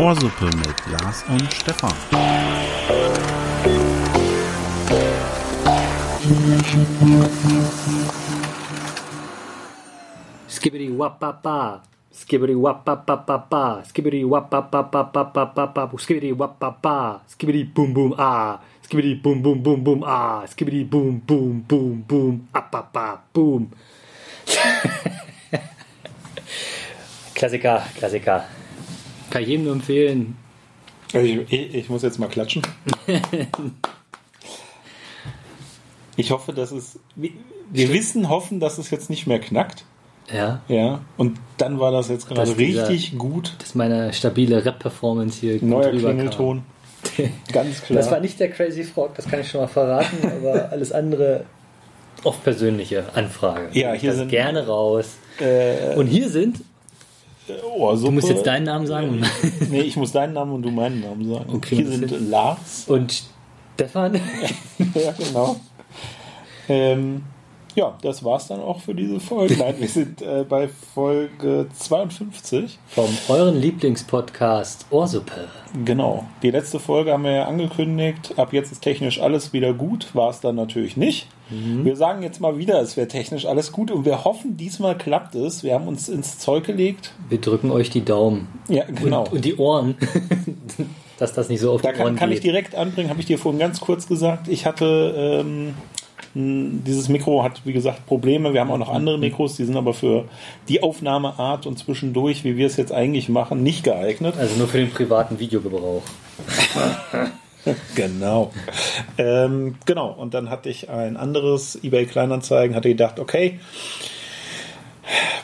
[0.00, 1.92] Ohrsuppe mit Lars und Stefan.
[10.48, 11.84] Skibbity wapapa.
[12.10, 13.84] Skibbity wapapapapa.
[13.84, 15.92] Skibbity wapapapapapapapa.
[16.00, 17.20] Skibbity wapapa.
[17.28, 18.56] Skibbity boom boom ah.
[18.82, 20.48] Skibbity boom boom boom boom ah.
[20.48, 23.68] Skibbity boom boom boom boom apapa boom.
[27.34, 28.44] Klassiker, Klassiker.
[29.30, 30.36] Kann ich jedem nur empfehlen.
[31.12, 32.62] Also ich, ich, muss jetzt mal klatschen.
[36.16, 36.98] Ich hoffe, dass es.
[37.16, 37.30] Wir,
[37.72, 39.84] wissen, hoffen, dass es jetzt nicht mehr knackt.
[40.30, 41.00] Ja, Ja.
[41.16, 43.54] Und dann war das jetzt gerade Dass dieser- richtig gut.
[43.58, 45.58] das ist meine stabile Rap-Performance hier.
[45.64, 45.90] Neuer.
[45.90, 46.62] Klingelton.
[47.52, 47.96] Ganz klar.
[47.98, 51.46] Das war nicht der Crazy Frog, das kann ich schon mal verraten, aber alles andere
[52.24, 53.68] auf persönliche Anfrage.
[53.72, 55.16] Ja, hier sind- gerne raus.
[55.38, 56.60] äh, Und hier sind,
[57.76, 58.06] Ohrsuppe.
[58.10, 59.22] du musst jetzt deinen Namen sagen.
[59.70, 61.52] Nee, ich muss deinen Namen und du meinen Namen sagen.
[61.54, 62.84] Okay, Hier sind Lars.
[62.86, 63.22] Und
[63.74, 64.14] Stefan,
[64.94, 65.56] ja, genau.
[66.68, 67.22] Ähm,
[67.76, 69.56] ja, das war's dann auch für diese Folge.
[69.56, 72.78] Nein, wir sind äh, bei Folge 52.
[72.88, 75.48] vom euren Lieblingspodcast Ohrsuppe.
[75.84, 76.24] Genau.
[76.42, 78.34] Die letzte Folge haben wir ja angekündigt.
[78.36, 80.14] Ab jetzt ist technisch alles wieder gut.
[80.14, 81.28] War es dann natürlich nicht.
[81.50, 81.84] Mhm.
[81.84, 85.34] Wir sagen jetzt mal wieder, es wäre technisch alles gut und wir hoffen, diesmal klappt
[85.34, 85.62] es.
[85.62, 87.12] Wir haben uns ins Zeug gelegt.
[87.28, 88.48] Wir drücken euch die Daumen.
[88.68, 89.22] Ja, genau.
[89.22, 89.96] Und, und die Ohren.
[91.18, 93.26] Dass das nicht so auf Da die kann, Ohren kann ich direkt anbringen, habe ich
[93.26, 94.48] dir vorhin ganz kurz gesagt.
[94.48, 95.74] Ich hatte ähm,
[96.34, 98.52] dieses Mikro hat, wie gesagt, Probleme.
[98.54, 100.26] Wir haben auch noch andere Mikros, die sind aber für
[100.68, 104.36] die Aufnahmeart und zwischendurch, wie wir es jetzt eigentlich machen, nicht geeignet.
[104.38, 106.02] also nur für den privaten Videogebrauch.
[107.94, 108.52] Genau.
[109.18, 110.12] Ähm, genau.
[110.12, 113.60] Und dann hatte ich ein anderes eBay Kleinanzeigen, hatte gedacht, okay,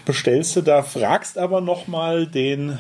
[0.04, 2.78] bestellst du da, fragst aber nochmal den,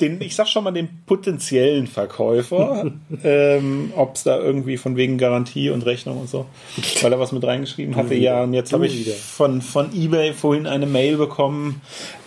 [0.00, 2.92] den, ich sag schon mal den potenziellen Verkäufer,
[3.24, 6.46] ähm, ob es da irgendwie von wegen Garantie und Rechnung und so,
[7.02, 8.14] weil er was mit reingeschrieben hatte.
[8.14, 9.14] Ja, und jetzt habe ich wieder.
[9.14, 11.80] von, von eBay vorhin eine Mail bekommen,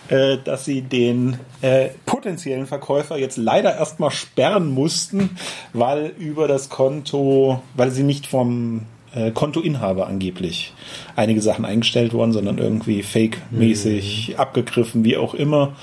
[0.08, 5.36] äh, dass sie den äh, potenziellen Verkäufer jetzt leider erstmal sperren mussten,
[5.72, 8.82] weil über das Konto, weil sie nicht vom
[9.16, 10.72] äh, Kontoinhaber angeblich
[11.16, 15.74] einige Sachen eingestellt worden, sondern irgendwie fake-mäßig abgegriffen, wie auch immer.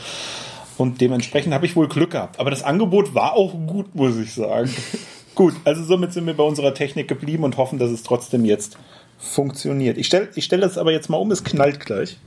[0.77, 2.39] Und dementsprechend habe ich wohl Glück gehabt.
[2.39, 4.69] Aber das Angebot war auch gut, muss ich sagen.
[5.35, 8.77] gut, also somit sind wir bei unserer Technik geblieben und hoffen, dass es trotzdem jetzt
[9.17, 9.97] funktioniert.
[9.97, 12.17] Ich stelle ich stell das aber jetzt mal um, es knallt gleich.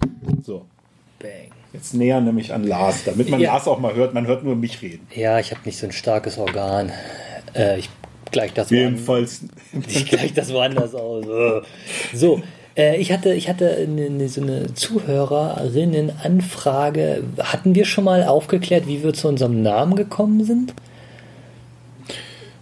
[0.43, 0.65] So,
[1.21, 1.51] Bang.
[1.73, 3.53] jetzt näher nämlich an Lars, damit man Ja.
[3.53, 4.15] Lars auch mal hört.
[4.15, 5.07] Man hört nur mich reden.
[5.15, 6.91] Ja, ich habe nicht so ein starkes Organ.
[7.55, 7.91] Äh, ich
[8.37, 9.41] gleich das Jedenfalls.
[9.89, 11.25] Ich gleich das woanders aus.
[12.15, 12.43] So,
[12.77, 17.23] äh, ich hatte, ich hatte eine, so eine Zuhörerinnenanfrage.
[17.39, 20.75] Hatten wir schon mal aufgeklärt, wie wir zu unserem Namen gekommen sind?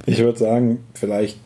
[0.06, 1.38] Ich würde sagen, vielleicht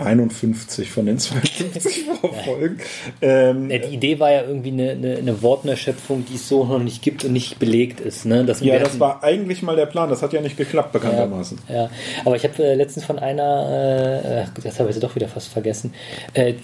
[0.00, 2.04] 51 von den 52
[2.44, 2.78] Folgen.
[3.22, 6.78] Ähm, Äh, Die Idee war ja irgendwie eine, eine, eine Wortneuschöpfung, die es so noch
[6.78, 8.24] nicht gibt und nicht belegt ist.
[8.26, 8.44] Ne?
[8.44, 10.08] Das, ja, das war eigentlich mal der Plan.
[10.10, 11.58] Das hat ja nicht geklappt, bekanntermaßen.
[11.68, 11.90] Ja,
[12.24, 15.48] aber ich habe äh, letztens von einer, äh, das habe ich jetzt doch wieder fast
[15.48, 15.92] vergessen,
[16.34, 16.54] äh,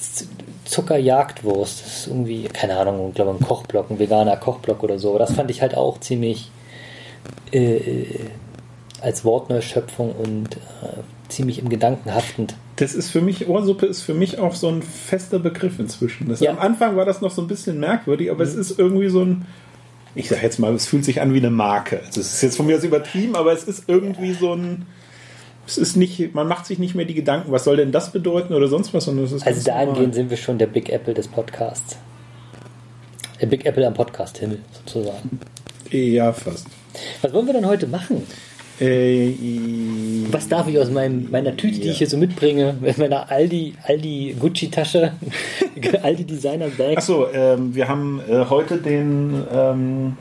[0.64, 1.84] Zuckerjagdwurst.
[1.84, 5.10] Das ist irgendwie, keine Ahnung, ich glaube ein Kochblock, ein veganer Kochblock oder so.
[5.10, 6.50] Aber das fand ich halt auch ziemlich
[7.52, 8.06] äh, äh,
[9.00, 12.54] als Wortneuschöpfung und äh, ziemlich im Gedanken haftend.
[12.76, 16.28] Das ist für mich, Ohrsuppe ist für mich auch so ein fester Begriff inzwischen.
[16.28, 16.50] Das, Ja.
[16.50, 19.46] Am Anfang war das noch so ein bisschen merkwürdig, aber es ist irgendwie so ein,
[20.14, 22.00] ich sag jetzt mal, es fühlt sich an wie eine Marke.
[22.06, 24.86] Also es ist jetzt von mir aus übertrieben, aber es ist irgendwie so ein,
[25.66, 28.52] es ist nicht, man macht sich nicht mehr die Gedanken, was soll denn das bedeuten
[28.54, 30.14] oder sonst was, sondern es ist Also dahingehend normal.
[30.14, 31.96] sind wir schon der Big Apple des Podcasts.
[33.40, 35.40] Der Big Apple am Podcast-Himmel sozusagen.
[35.90, 36.66] Ja, fast.
[37.22, 38.22] Was wollen wir denn heute machen?
[38.80, 39.32] Äh,
[40.30, 41.92] Was darf ich aus meinem, meiner Tüte, die Ja.
[41.92, 45.12] ich hier so mitbringe, mit meiner Aldi, Aldi Gucci-Tasche,
[46.02, 46.96] Aldi Designer Bag?
[46.98, 50.16] Achso, ähm, wir haben äh, heute den, ähm,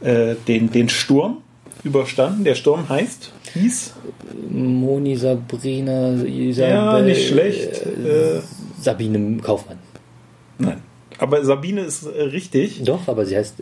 [0.00, 1.38] äh, den, den Sturm
[1.84, 2.44] überstanden.
[2.44, 3.94] Der Sturm heißt, hieß,
[4.50, 7.82] Moni, Sabrina, Isabel, ja, nicht schlecht.
[7.86, 8.40] Äh,
[8.80, 9.78] Sabine Kaufmann.
[10.58, 10.78] nein.
[11.18, 12.82] Aber Sabine ist äh, richtig.
[12.84, 13.54] Doch, aber sie heißt.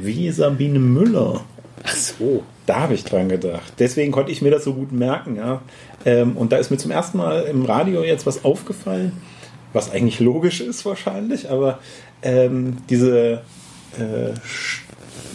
[0.00, 1.44] Wie Sabine Müller.
[1.82, 2.44] Ach so.
[2.66, 3.74] Da habe ich dran gedacht.
[3.78, 5.36] Deswegen konnte ich mir das so gut merken.
[5.36, 5.62] Ja.
[6.04, 9.12] Ähm, und da ist mir zum ersten Mal im Radio jetzt was aufgefallen,
[9.72, 11.78] was eigentlich logisch ist wahrscheinlich, aber
[12.22, 13.42] ähm, diese,
[13.98, 14.32] äh,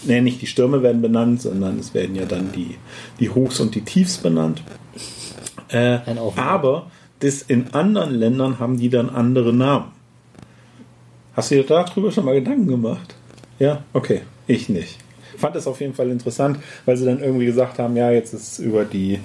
[0.03, 2.77] nee, nicht die Stürme werden benannt, sondern es werden ja dann die,
[3.19, 4.63] die Hochs und die Tiefs benannt.
[5.69, 5.99] Äh,
[6.35, 9.91] aber das in anderen Ländern haben die dann andere Namen.
[11.33, 13.15] Hast du dir darüber schon mal Gedanken gemacht?
[13.59, 14.21] Ja, okay.
[14.47, 14.97] Ich nicht.
[15.38, 18.60] Fand es auf jeden Fall interessant, weil sie dann irgendwie gesagt haben, ja, jetzt ist
[18.60, 19.19] über die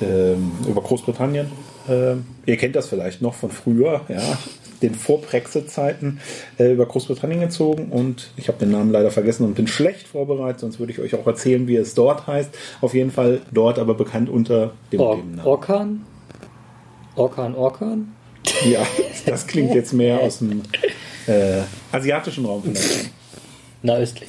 [0.00, 1.50] ähm, über Großbritannien.
[1.88, 4.38] Ähm, ihr kennt das vielleicht noch von früher, ja,
[4.82, 6.20] den Vor-Brexit-Zeiten
[6.58, 10.60] äh, über Großbritannien gezogen und ich habe den Namen leider vergessen und bin schlecht vorbereitet,
[10.60, 12.50] sonst würde ich euch auch erzählen, wie es dort heißt.
[12.80, 15.46] Auf jeden Fall dort aber bekannt unter dem, Or dem Namen.
[15.46, 16.04] Orkan?
[17.14, 18.12] Orkan, Orkan?
[18.70, 18.86] Ja,
[19.26, 20.62] das klingt jetzt mehr aus dem
[21.26, 21.62] äh,
[21.92, 23.10] asiatischen Raum vielleicht.
[23.82, 24.28] Na, östlich.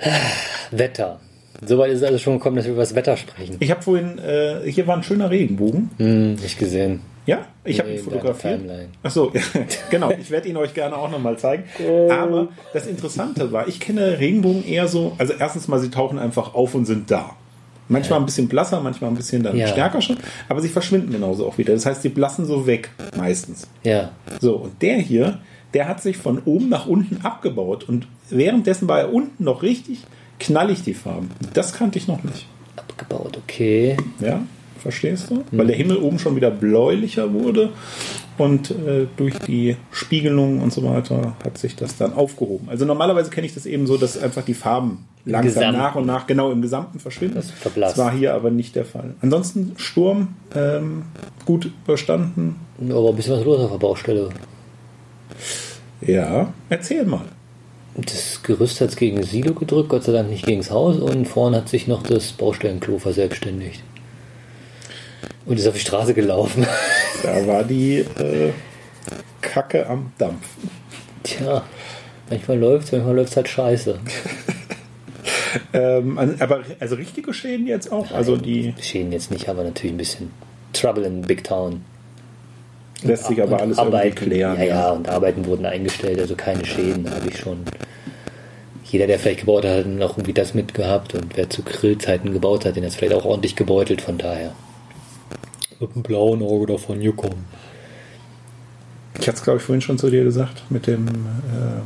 [0.70, 1.20] Wetter.
[1.64, 3.56] Soweit ist es also schon gekommen, dass wir über das Wetter sprechen.
[3.60, 5.90] Ich habe vorhin, äh, hier war ein schöner Regenbogen.
[5.98, 7.00] Hm, nicht gesehen.
[7.26, 8.60] Ja, ich habe Nee, ihn in deiner fotografiert.
[8.60, 8.88] Timeline.
[9.02, 9.40] Achso, ja,
[9.90, 10.10] genau.
[10.18, 11.64] Ich werde ihn euch gerne auch nochmal zeigen.
[12.10, 16.54] Aber das Interessante war, ich kenne Regenbogen eher so, also erstens mal, sie tauchen einfach
[16.54, 17.30] auf und sind da.
[17.88, 19.66] Manchmal ein bisschen blasser, manchmal ein bisschen dann Ja.
[19.66, 20.16] stärker schon,
[20.48, 21.74] aber sie verschwinden genauso auch wieder.
[21.74, 23.66] Das heißt, die blassen so weg, meistens.
[23.82, 24.12] Ja.
[24.40, 25.40] So, und der hier,
[25.74, 30.04] der hat sich von oben nach unten abgebaut und währenddessen war er unten noch richtig
[30.38, 31.30] knallig, die Farben.
[31.52, 32.46] Das kannte ich noch nicht.
[32.76, 33.96] Abgebaut, okay.
[34.20, 34.42] Ja,
[34.78, 35.44] verstehst du?
[35.52, 37.70] Weil der Himmel oben schon wieder bläulicher wurde
[38.38, 42.68] und äh, durch die Spiegelung und so weiter hat sich das dann aufgehoben.
[42.70, 45.78] Also normalerweise kenne ich das eben so, dass einfach die Farben langsam Gesamten.
[45.78, 47.34] nach und nach genau im Gesamten verschwinden.
[47.34, 47.98] Das verblasst.
[47.98, 49.14] war hier aber nicht der Fall.
[49.20, 51.02] Ansonsten Sturm ähm,
[51.44, 52.56] gut überstanden.
[52.88, 54.30] Aber ein bisschen was los auf der Baustelle.
[56.00, 57.26] Ja, erzähl mal.
[57.94, 60.98] Das Gerüst hat es gegen das Silo gedrückt, Gott sei Dank nicht gegen das Haus
[60.98, 63.82] und vorne hat sich noch das Baustellenklo verselbstständigt.
[65.46, 66.66] Und ist auf die Straße gelaufen.
[67.22, 68.52] Da war die äh,
[69.42, 70.70] Kacke am Dampfen.
[71.22, 71.64] Tja,
[72.30, 73.98] manchmal läuft es, manchmal läuft es halt scheiße.
[75.72, 78.12] Ähm, aber also richtige Schäden jetzt auch.
[78.12, 80.30] Also die Schäden jetzt nicht, aber natürlich ein bisschen
[80.72, 81.84] Trouble in Big Town.
[83.04, 84.58] Lässt sich aber alles irgendwie klären.
[84.58, 87.64] Ja, ja, und Arbeiten wurden eingestellt, also keine Schäden habe ich schon.
[88.84, 92.64] Jeder, der vielleicht gebaut hat, hat noch irgendwie das mitgehabt und wer zu Grillzeiten gebaut
[92.64, 94.52] hat, den hat es vielleicht auch ordentlich gebeutelt, von daher.
[95.78, 97.46] Mit einem blauen Auge davon gekommen.
[99.20, 101.82] Ich hatte es, glaube ich, vorhin schon zu dir gesagt, mit dem äh,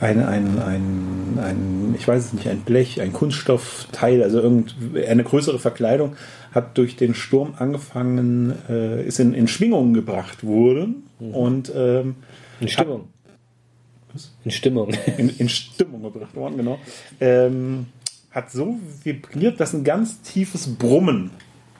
[0.00, 4.74] ein, ein, ein, ein, ich weiß es nicht, ein Blech, ein Kunststoffteil, also irgend,
[5.06, 6.16] eine größere Verkleidung,
[6.52, 12.16] hat durch den Sturm angefangen, äh, ist in, in Schwingungen gebracht worden und ähm,
[12.60, 13.08] In Stimmung.
[14.44, 14.94] In Stimmung.
[15.18, 16.78] in, in Stimmung gebracht worden, genau.
[17.20, 17.86] Ähm,
[18.30, 21.30] hat so vibriert, dass ein ganz tiefes Brummen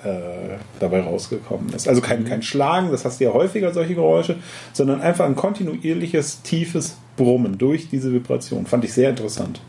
[0.05, 1.89] äh, dabei rausgekommen ist.
[1.89, 4.37] Also kein, kein Schlagen, das hast du ja häufiger, solche Geräusche,
[4.73, 8.67] sondern einfach ein kontinuierliches, tiefes Brummen durch diese Vibration.
[8.67, 9.61] Fand ich sehr interessant.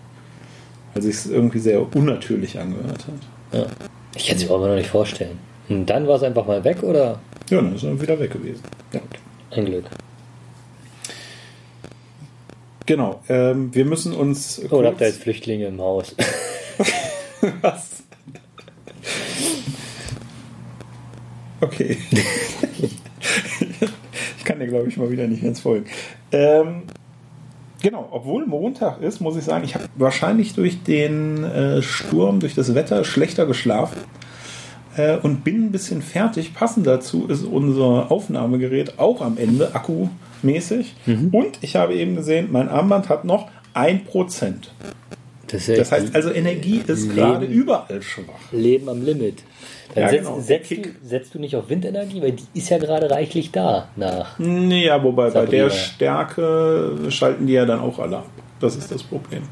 [0.94, 3.60] Weil sich es irgendwie sehr unnatürlich angehört hat.
[3.60, 3.66] Ja.
[4.16, 5.40] Ich kann es mir aber noch nicht vorstellen.
[5.68, 7.20] Und dann war es einfach mal weg oder?
[7.50, 8.62] Ja, dann ist er wieder weg gewesen.
[8.94, 9.02] Ja.
[9.52, 9.86] Ein Glück.
[12.86, 13.22] Genau.
[13.30, 14.62] Ähm, wir müssen uns.
[14.70, 16.16] Oh, da habt ihr jetzt Flüchtlinge im Haus.
[17.62, 17.95] Was?
[21.66, 21.98] Okay.
[24.38, 25.86] ich kann dir, glaube ich, mal wieder nicht ganz folgen.
[26.32, 26.84] Ähm,
[27.82, 32.54] genau, obwohl Montag ist, muss ich sagen, ich habe wahrscheinlich durch den äh, Sturm, durch
[32.54, 33.98] das Wetter schlechter geschlafen
[34.96, 36.54] äh, und bin ein bisschen fertig.
[36.54, 40.96] Passend dazu ist unser Aufnahmegerät auch am Ende, akkumäßig.
[41.32, 44.54] Und ich habe eben gesehen, mein Armband hat noch 1%.
[45.48, 47.54] Das, Das heißt also, Energie ist gerade Leben.
[47.54, 48.52] überall schwach.
[48.52, 49.44] Leben am Limit.
[49.94, 50.40] Dann Ja, setzt, genau.
[50.40, 54.40] setzt, du, setzt du nicht auf Windenergie, weil die ist ja gerade reichlich da nach.
[54.40, 55.64] Nee, ja, wobei bei Sabrina.
[55.66, 58.30] der Stärke schalten die ja dann auch alle ab.
[58.60, 59.44] Das ist das Problem.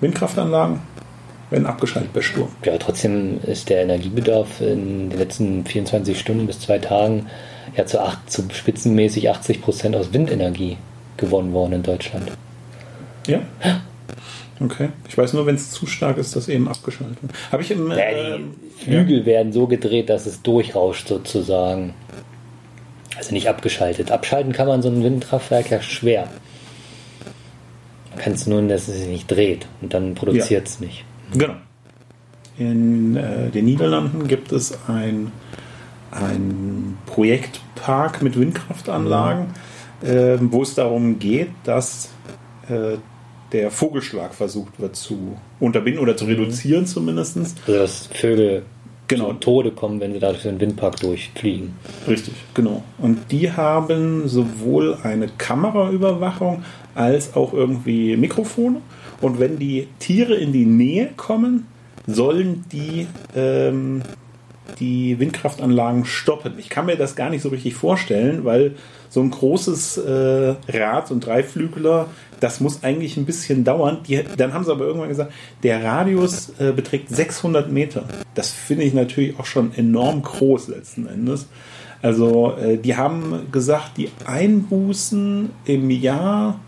[0.00, 0.80] Windkraftanlagen
[1.50, 2.48] werden abgeschaltet bei Sturm.
[2.64, 7.26] Ja, trotzdem ist der Energiebedarf in den letzten 24 Stunden bis zwei Tagen
[7.76, 10.76] ja zu, acht, zu spitzenmäßig 80 Prozent aus Windenergie
[11.16, 12.32] gewonnen worden in Deutschland.
[13.28, 13.40] Ja?
[14.60, 14.88] Okay.
[15.08, 17.32] Ich weiß nur, wenn es zu stark ist, dass eben abgeschaltet wird.
[17.52, 17.90] Habe ich im.
[17.90, 21.94] Ja, ähm, die Flügel werden so gedreht, dass es durchrauscht sozusagen.
[23.16, 24.10] Also nicht abgeschaltet.
[24.10, 26.28] Abschalten kann man so ein Windkraftwerk ja schwer.
[28.10, 31.04] Man kann es nur, dass es sich nicht dreht und dann produziert es nicht.
[31.32, 31.54] Genau.
[32.58, 35.32] In äh, den Niederlanden gibt es ein,
[36.10, 39.48] ein Projektpark mit Windkraftanlagen,
[40.02, 42.10] äh, wo es darum geht, dass
[42.68, 42.96] äh,
[43.52, 47.36] der Vogelschlag versucht wird zu unterbinden oder zu reduzieren zumindest.
[47.66, 48.62] Also dass Vögel
[49.08, 49.28] Genau.
[49.28, 51.74] zu Tode kommen, wenn sie da durch den Windpark durchfliegen.
[52.08, 52.82] Richtig, genau.
[52.98, 58.80] Und die haben sowohl eine Kameraüberwachung als auch irgendwie Mikrofone.
[59.20, 61.66] Und wenn die Tiere in die Nähe kommen,
[62.06, 64.02] sollen die ähm,
[64.80, 66.54] die Windkraftanlagen stoppen.
[66.58, 68.74] Ich kann mir das gar nicht so richtig vorstellen, weil
[69.08, 72.08] so ein großes äh, Rad, ein Dreiflügler,
[72.40, 73.98] das muss eigentlich ein bisschen dauern.
[74.06, 75.32] Die, dann haben sie aber irgendwann gesagt,
[75.62, 78.04] der Radius äh, beträgt 600 Meter.
[78.34, 81.46] Das finde ich natürlich auch schon enorm groß letzten Endes.
[82.02, 86.60] Also äh, die haben gesagt, die Einbußen im Jahr,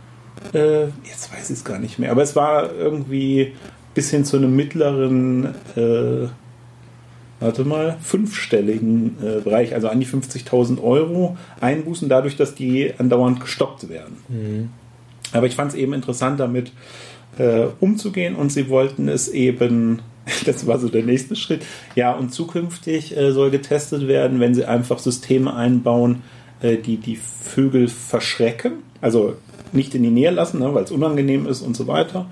[0.52, 3.52] äh, jetzt weiß ich es gar nicht mehr, aber es war irgendwie
[3.94, 6.28] bis hin zu einem mittleren, äh,
[7.40, 13.40] warte mal, fünfstelligen äh, Bereich, also an die 50.000 Euro Einbußen, dadurch, dass die andauernd
[13.40, 14.16] gestoppt werden.
[15.32, 16.72] Aber ich fand es eben interessant, damit
[17.38, 20.00] äh, umzugehen und sie wollten es eben,
[20.46, 21.62] das war so der nächste Schritt,
[21.94, 26.22] ja, und zukünftig äh, soll getestet werden, wenn sie einfach Systeme einbauen,
[26.62, 29.36] die die Vögel verschrecken, also
[29.72, 32.26] nicht in die Nähe lassen, ne, weil es unangenehm ist und so weiter.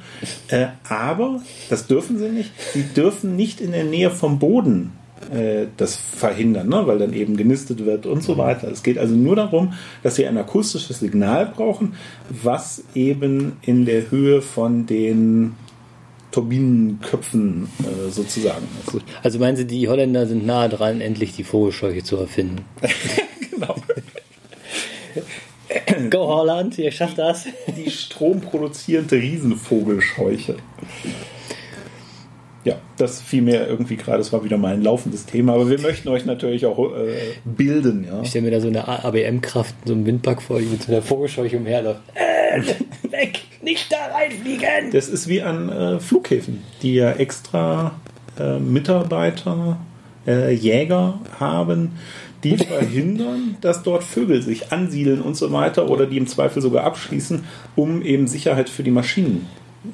[0.49, 4.93] Äh, aber, das dürfen sie nicht, sie dürfen nicht in der Nähe vom Boden
[5.33, 6.87] äh, das verhindern, ne?
[6.87, 8.71] weil dann eben genistet wird und so weiter.
[8.71, 11.95] Es geht also nur darum, dass sie ein akustisches Signal brauchen,
[12.43, 15.55] was eben in der Höhe von den
[16.33, 18.93] Turbinenköpfen äh, sozusagen ist.
[18.93, 19.03] Gut.
[19.23, 22.65] Also meinen Sie, die Holländer sind nahe dran, endlich die Vogelscheuche zu erfinden?
[26.11, 27.47] Go Holland, ihr schafft das.
[27.77, 30.57] Die stromproduzierende Riesenvogelscheuche.
[32.65, 35.81] Ja, das fiel mir irgendwie gerade, das war wieder mal ein laufendes Thema, aber wir
[35.81, 38.21] möchten euch natürlich auch äh, bilden, ja.
[38.23, 41.01] Ich stelle mir da so eine ABM-Kraft, so einen Windpark vor, die mit so einer
[41.01, 42.01] Vogelscheuche umherläuft.
[42.15, 42.63] Äh,
[43.09, 44.91] weg, nicht da reinfliegen!
[44.91, 48.01] Das ist wie an äh, Flughäfen, die ja extra
[48.37, 49.79] äh, Mitarbeiter,
[50.27, 51.93] äh, Jäger haben,
[52.45, 56.85] die verhindern, dass dort Vögel sich ansiedeln und so weiter oder die im Zweifel sogar
[56.85, 59.47] abschließen, um eben Sicherheit für die Maschinen.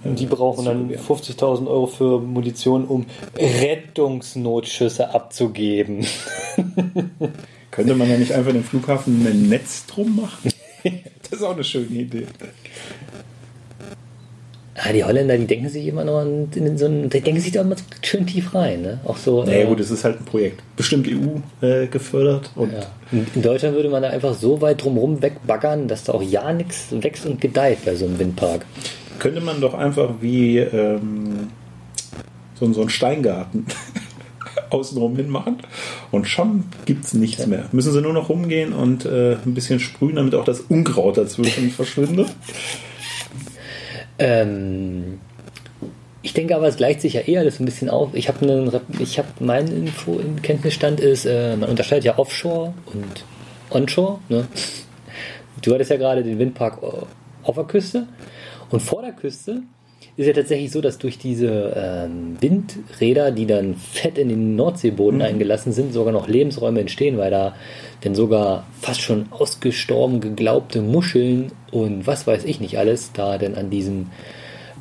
[0.04, 1.04] äh, Die brauchen dann gewähren.
[1.06, 6.06] 50.000 Euro für Munition, um Rettungsnotschüsse abzugeben.
[7.70, 10.50] Könnte man da nicht einfach den Flughafen ein Netz drum machen?
[11.30, 12.26] Das ist auch eine schöne Idee.
[14.74, 17.52] Ah, die Holländer, die denken sich immer noch in, in so einen, die denken sich
[17.52, 19.00] da immer schön tief rein, ne?
[19.04, 19.44] Auch so.
[19.44, 20.62] Naja äh, gut, es ist halt ein Projekt.
[20.76, 22.80] Bestimmt EU äh, gefördert und ja.
[23.12, 26.86] in, Deutschland würde man da einfach so weit drumherum wegbaggern, dass da auch ja nichts
[26.90, 28.64] wächst und gedeiht bei so einem Windpark.
[29.18, 31.48] könnte man doch einfach wie ähm,
[32.54, 33.66] so, so einen Steingarten
[34.70, 35.58] außenrum hinmachen
[36.10, 37.66] und schon gibt es nichts mehr.
[37.72, 41.70] Müssen sie nur noch rumgehen und äh, ein bisschen sprühen, damit auch das Unkraut dazwischen
[41.76, 42.28] verschwindet.
[44.22, 45.20] Ähm,
[46.22, 48.14] ich denke aber, es gleicht sich ja eher alles ein bisschen auf.
[48.14, 53.24] Ich habe einen, ich Info im Kenntnisstand ist, äh, man unterscheidet ja Offshore und
[53.70, 54.20] Onshore.
[54.28, 54.46] Ne?
[55.60, 56.86] Du hattest ja gerade den Windpark äh,
[57.42, 58.06] auf der Küste
[58.70, 59.62] und vor der Küste
[60.16, 65.22] ist ja tatsächlich so, dass durch diese ähm, Windräder, die dann fett in den Nordseeboden
[65.22, 67.54] eingelassen sind, sogar noch Lebensräume entstehen, weil da
[68.04, 73.54] denn sogar fast schon ausgestorben geglaubte Muscheln und was weiß ich nicht alles da denn
[73.54, 74.10] an diesem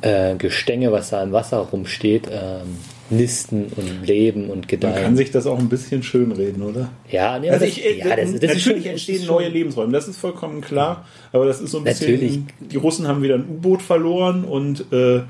[0.02, 2.76] äh, Gestänge, was da im Wasser rumsteht, ähm,
[3.12, 5.02] nisten und leben und Man gedeihen.
[5.02, 6.90] kann sich das auch ein bisschen schönreden, oder?
[7.10, 10.08] ja, nee, Also ich, das, ja, das, das ist natürlich schon, entstehen neue Lebensräume, das
[10.08, 11.06] ist vollkommen klar.
[11.32, 12.12] Aber das ist so ein bisschen.
[12.12, 12.40] Natürlich.
[12.60, 15.22] Die Russen haben wieder ein U-Boot verloren und äh,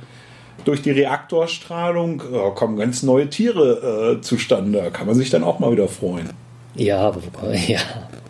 [0.64, 4.78] durch die Reaktorstrahlung ja, kommen ganz neue Tiere äh, zustande.
[4.78, 6.30] Da kann man sich dann auch mal wieder freuen.
[6.74, 7.80] Ja, aber kommt, ja,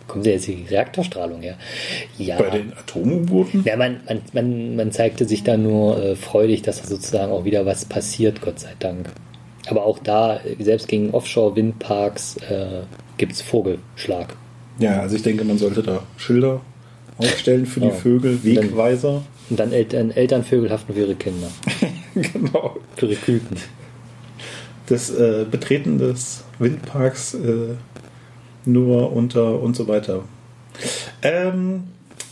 [0.07, 1.55] kommt denn jetzt die Reaktorstrahlung her?
[2.17, 2.37] Ja.
[2.37, 3.63] Bei den Atom-U-Booten?
[3.65, 7.45] Ja, man, man, man, man zeigte sich da nur äh, freudig, dass da sozusagen auch
[7.45, 9.09] wieder was passiert, Gott sei Dank.
[9.67, 12.81] Aber auch da, selbst gegen Offshore-Windparks, äh,
[13.17, 14.35] gibt es Vogelschlag.
[14.79, 16.61] Ja, also ich denke, man sollte da Schilder
[17.17, 17.93] aufstellen für die Ja.
[17.93, 19.23] Vögel, Wegweiser.
[19.49, 21.47] Und dann Eltern, Elternvögel haften für ihre Kinder,
[22.15, 22.77] genau.
[22.95, 23.57] für ihre Küken.
[24.87, 27.75] Das äh, Betreten des Windparks äh,
[28.65, 30.23] nur unter und so weiter.
[31.21, 31.83] Ähm,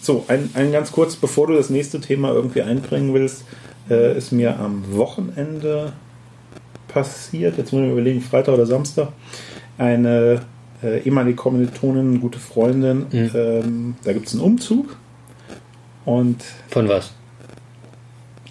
[0.01, 3.45] so, ein, ein ganz kurz, bevor du das nächste Thema irgendwie einbringen willst,
[3.89, 5.93] äh, ist mir am Wochenende
[6.93, 9.09] passiert, jetzt muss ich mir überlegen, Freitag oder Samstag,
[9.77, 10.41] eine
[10.83, 14.97] äh, ehemalige Kommilitonin, gute Freundin, ähm, da gibt es einen Umzug
[16.05, 17.13] und Von was?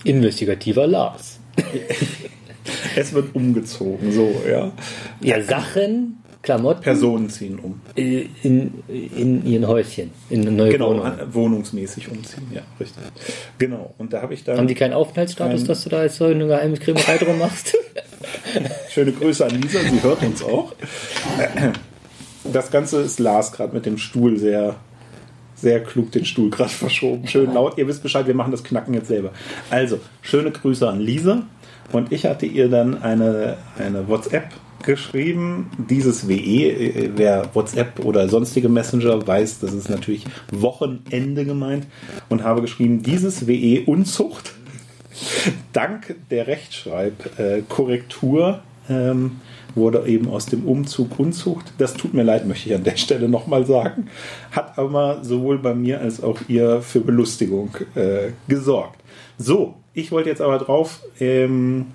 [0.04, 1.40] Investigativer Lars.
[2.96, 4.72] es wird umgezogen, so, ja.
[5.20, 7.80] Ja, Sachen, Klamotten Personen ziehen um.
[7.96, 11.04] äh, in, in ihren Häuschen, in eine neue Genau, Wohnung.
[11.04, 13.02] an, wohnungsmäßig umziehen, ja, richtig.
[13.58, 16.24] Genau, und da habe ich dann Haben die keinen Aufenthaltsstatus, dass du da jetzt so
[16.24, 17.76] eine geheime Kriminerei drum machst?
[18.90, 20.72] schöne Grüße an Lisa, sie hört uns auch.
[22.44, 24.76] Das Ganze ist Lars gerade mit dem Stuhl sehr,
[25.54, 27.26] sehr klug den Stuhl gerade verschoben.
[27.28, 29.32] Schön laut, ihr wisst Bescheid, wir machen das Knacken jetzt selber.
[29.68, 31.42] Also, schöne Grüße an Lisa
[31.92, 34.48] und ich hatte ihr dann eine, eine WhatsApp
[34.82, 41.86] geschrieben, dieses WE, äh, wer WhatsApp oder sonstige Messenger weiß, das ist natürlich Wochenende gemeint
[42.30, 44.54] und habe geschrieben, dieses WE Unzucht,
[45.74, 49.40] dank der Rechtschreibkorrektur ähm,
[49.74, 51.72] wurde eben aus dem Umzug Unzucht.
[51.78, 54.08] Das tut mir leid, möchte ich an der Stelle nochmal sagen.
[54.50, 59.00] Hat aber sowohl bei mir als auch ihr für Belustigung äh, gesorgt.
[59.38, 61.86] So, ich wollte jetzt aber drauf, ähm,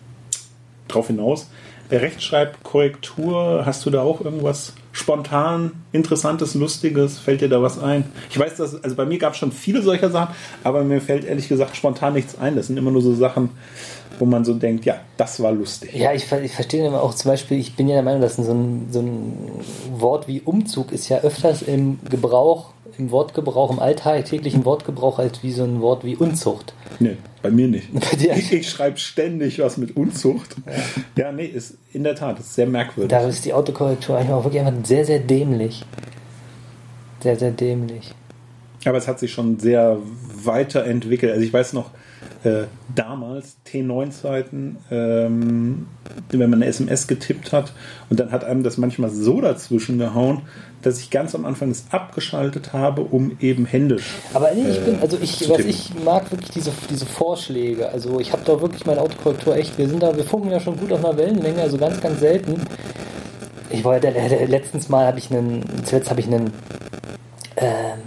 [0.87, 1.49] drauf hinaus.
[1.91, 7.19] Rechtschreibkorrektur, hast du da auch irgendwas spontan, interessantes, lustiges?
[7.19, 8.05] Fällt dir da was ein?
[8.29, 10.33] Ich weiß, dass, also bei mir gab es schon viele solcher Sachen,
[10.63, 12.55] aber mir fällt ehrlich gesagt spontan nichts ein.
[12.55, 13.49] Das sind immer nur so Sachen,
[14.19, 15.93] wo man so denkt, ja, das war lustig.
[15.93, 18.49] Ja, ich, ich verstehe immer auch zum Beispiel, ich bin ja der Meinung, dass so
[18.49, 19.33] ein, so ein
[19.97, 25.51] Wort wie Umzug ist ja öfters im Gebrauch, im Wortgebrauch, im alltäglichen Wortgebrauch als wie
[25.51, 26.73] so ein Wort wie Unzucht.
[26.99, 27.93] Nee, bei mir nicht.
[27.93, 28.35] Bei dir?
[28.35, 30.55] Ich, ich schreibe ständig was mit Unzucht.
[31.17, 31.25] Ja.
[31.25, 33.09] ja, nee, ist in der Tat, ist sehr merkwürdig.
[33.09, 35.83] Da ist die Autokorrektur eigentlich auch wirklich einfach sehr, sehr dämlich.
[37.21, 38.13] Sehr, sehr dämlich.
[38.85, 39.97] Aber es hat sich schon sehr
[40.43, 41.31] weiterentwickelt.
[41.31, 41.89] Also ich weiß noch,
[42.45, 45.87] äh, damals T9-Zeiten, ähm,
[46.29, 47.73] wenn man eine SMS getippt hat
[48.09, 50.43] und dann hat einem das manchmal so dazwischen gehauen,
[50.81, 54.05] dass ich ganz am Anfang es abgeschaltet habe, um eben händisch.
[54.33, 57.89] Aber nee, ich bin, also ich, was ich mag wirklich diese, diese Vorschläge.
[57.89, 60.77] Also ich habe da wirklich meine Autokorrektur echt, wir sind da, wir funken ja schon
[60.77, 62.61] gut auf einer Wellenlänge, also ganz, ganz selten.
[63.71, 64.09] Ich wollte,
[64.45, 66.51] letztens mal habe ich einen, zuletzt habe ich einen,
[67.57, 67.99] ähm,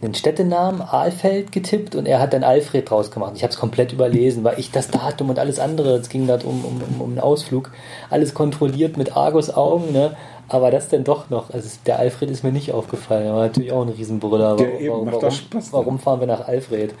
[0.00, 3.32] einen Städtenamen, Aalfeld, getippt und er hat dann Alfred draus gemacht.
[3.34, 6.38] Ich habe es komplett überlesen, weil ich das Datum und alles andere, es ging da
[6.44, 7.72] um, um, um, einen Ausflug,
[8.08, 10.16] alles kontrolliert mit Argus-Augen, ne?
[10.50, 13.72] Aber das denn doch noch, also der Alfred ist mir nicht aufgefallen, er war natürlich
[13.72, 14.58] auch ein Riesenbrüller.
[14.58, 16.94] Warum, ja, warum, warum, warum fahren wir nach Alfred?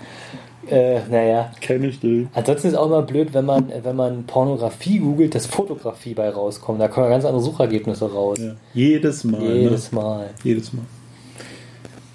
[0.70, 1.50] Äh, naja.
[1.60, 2.28] Kenn ich nicht.
[2.34, 6.78] Ansonsten ist auch immer blöd, wenn man, wenn man Pornografie googelt, dass Fotografie bei rauskommt.
[6.78, 8.38] Da kommen ganz andere Suchergebnisse raus.
[8.38, 8.52] Ja.
[8.74, 9.40] Jedes Mal.
[9.40, 10.00] Jedes ne?
[10.00, 10.30] Mal.
[10.44, 10.82] Jedes Mal.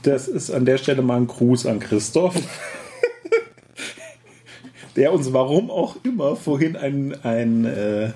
[0.03, 2.35] Das ist an der Stelle mal ein Gruß an Christoph.
[4.95, 8.11] der uns warum auch immer vorhin ein, ein äh,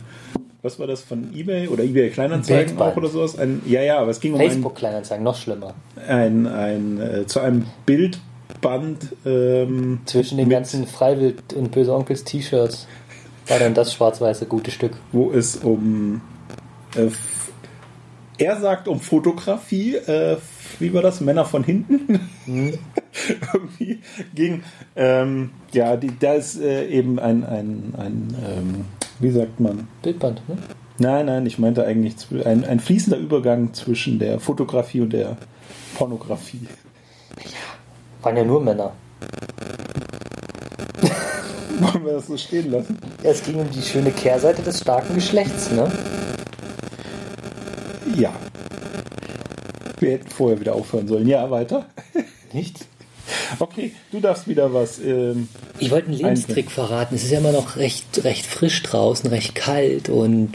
[0.61, 3.37] was war das von eBay oder eBay Kleinanzeigen auch oder sowas?
[3.37, 5.73] Ein, ja, ja, aber es ging um Facebook Kleinanzeigen, noch schlimmer.
[6.07, 12.87] Ein, ein, äh, zu einem Bildband ähm, zwischen den ganzen Freiwild und Böse Onkels T-Shirts
[13.47, 14.97] war dann das schwarz-weiße gute Stück.
[15.11, 16.21] Wo es um
[16.95, 17.07] äh,
[18.37, 20.37] er sagt um Fotografie, äh,
[20.79, 21.21] wie war das?
[21.21, 22.19] Männer von hinten?
[22.45, 22.77] Mhm.
[23.53, 23.99] Irgendwie
[24.35, 24.63] ging,
[24.95, 28.85] ähm, ja, die, da ist äh, eben ein, ein, ein ähm,
[29.19, 29.87] wie sagt man?
[30.01, 30.57] Bildband, ne?
[30.99, 35.37] Nein, nein, ich meinte eigentlich ein, ein fließender Übergang zwischen der Fotografie und der
[35.95, 36.67] Pornografie.
[37.37, 38.93] Ja, waren ja nur Männer.
[41.79, 42.97] Wollen wir das so stehen lassen?
[43.23, 45.91] Ja, es ging um die schöne Kehrseite des starken Geschlechts, ne?
[48.15, 48.33] Ja.
[49.99, 51.27] Wir hätten vorher wieder aufhören sollen.
[51.27, 51.85] Ja, weiter.
[52.53, 52.85] Nicht?
[53.59, 54.99] Okay, du darfst wieder was.
[54.99, 57.15] Ähm, ich wollte einen Lebenstrick verraten.
[57.15, 60.51] Es ist ja immer noch recht, recht frisch draußen, recht kalt und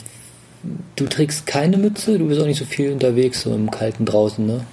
[0.96, 2.18] du trägst keine Mütze.
[2.18, 4.64] Du bist auch nicht so viel unterwegs, so im Kalten draußen, ne?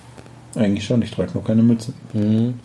[0.56, 1.94] Eigentlich schon, ich trage noch keine Mütze.
[2.14, 2.56] Mhm.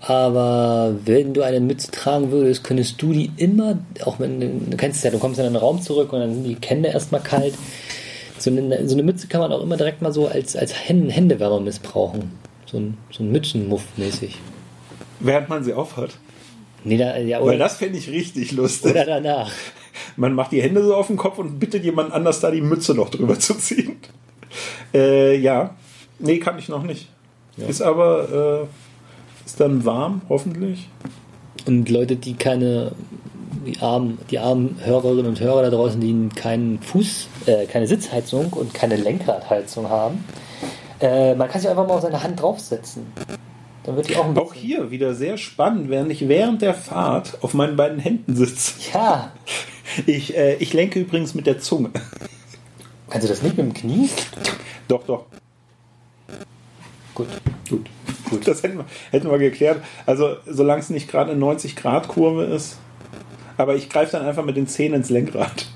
[0.00, 4.98] Aber wenn du eine Mütze tragen würdest, könntest du die immer, auch wenn du kennst
[4.98, 7.54] es ja, du kommst in einen Raum zurück und dann sind die Hände erstmal kalt.
[8.40, 11.60] So eine, so eine Mütze kann man auch immer direkt mal so als, als Händewärmer
[11.60, 12.32] missbrauchen.
[12.64, 14.38] So ein, so ein Mützenmuff mäßig.
[15.20, 16.10] Während man sie aufhat?
[16.82, 18.92] Nee, da, ja, Weil das fände ich richtig lustig.
[18.92, 19.52] Oder danach.
[20.16, 22.94] Man macht die Hände so auf den Kopf und bittet jemand anders da die Mütze
[22.94, 23.96] noch drüber zu ziehen.
[24.94, 25.76] Äh, ja.
[26.18, 27.08] Nee, kann ich noch nicht.
[27.58, 27.66] Ja.
[27.66, 30.88] Ist aber, äh, ist dann warm, hoffentlich.
[31.66, 32.92] Und Leute, die keine
[33.66, 38.52] die armen, die armen Hörerinnen und Hörer da draußen, die keinen Fuß, äh, keine Sitzheizung
[38.52, 40.24] und keine Lenkradheizung haben,
[41.00, 43.06] äh, man kann sich einfach mal auf seine Hand draufsetzen.
[43.84, 47.38] Dann wird die auch ein Auch hier wieder sehr spannend, während ich während der Fahrt
[47.42, 48.74] auf meinen beiden Händen sitze.
[48.92, 49.32] Ja.
[50.06, 51.90] Ich, äh, ich lenke übrigens mit der Zunge.
[53.08, 54.08] Kannst du das nicht mit dem Knie?
[54.86, 55.24] Doch, doch.
[57.12, 57.26] Gut.
[57.68, 57.86] Gut.
[58.30, 58.46] Gut.
[58.46, 59.82] Das hätten wir, hätten wir geklärt.
[60.06, 62.78] Also, solange es nicht gerade eine 90-Grad-Kurve ist,
[63.60, 65.66] aber ich greife dann einfach mit den Zähnen ins Lenkrad.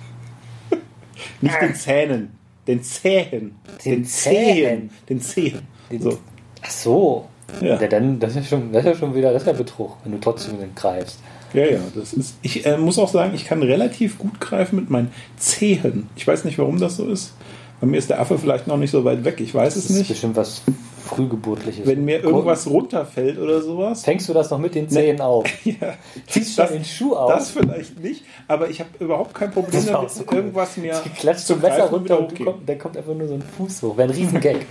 [1.40, 2.31] Nicht den Zähnen,
[2.66, 3.55] den Zähnen.
[3.85, 4.90] Den, den Zähnen.
[5.09, 5.62] Den Zähnen.
[5.99, 6.18] So.
[6.62, 7.29] Ach so.
[7.61, 7.81] Ja.
[7.81, 7.88] ja.
[7.88, 10.18] dann, das ist, schon, das ist ja schon wieder, das ist ja Betrug, wenn du
[10.18, 11.18] trotzdem den greifst.
[11.53, 12.37] Ja, ja, das ist.
[12.42, 16.09] Ich äh, muss auch sagen, ich kann relativ gut greifen mit meinen Zehen.
[16.16, 17.33] Ich weiß nicht, warum das so ist.
[17.81, 20.01] Bei mir ist der Affe vielleicht noch nicht so weit weg, ich weiß es nicht.
[20.01, 20.62] Das ist bestimmt was
[21.05, 21.87] frühgeburtliches.
[21.87, 24.03] Wenn mir irgendwas runterfällt oder sowas.
[24.05, 25.45] Fängst du das noch mit den Zähnen auf?
[25.64, 25.95] Ja,
[26.27, 27.31] Ziehst du den Schuh auf?
[27.33, 30.37] Das vielleicht nicht, aber ich habe überhaupt kein Problem Das damit, so cool.
[30.38, 32.45] irgendwas mir klatscht zum zu Messer runter und du hochgehen.
[32.47, 33.97] komm, dann kommt einfach nur so ein Fuß hoch.
[33.97, 34.57] Wäre ein Riesengag.